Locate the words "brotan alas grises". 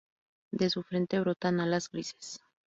1.19-2.39